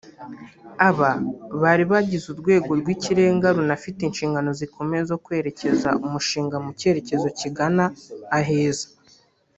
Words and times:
Aba 0.89 1.11
bari 1.61 1.83
bagize 1.91 2.25
urwego 2.33 2.71
rw’ikirenga 2.79 3.47
runafite 3.57 3.99
inshingano 4.05 4.49
zikomeye 4.59 5.01
zo 5.11 5.17
kwerekeza 5.23 5.89
umushinga 6.05 6.55
mu 6.63 6.71
cyerekezo 6.79 7.27
kigana 7.39 7.85
aheza 8.39 8.87